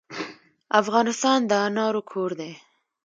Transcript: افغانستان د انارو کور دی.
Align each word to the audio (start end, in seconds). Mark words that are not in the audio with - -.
افغانستان 0.81 1.39
د 1.49 1.51
انارو 1.67 2.01
کور 2.11 2.31
دی. 2.39 2.51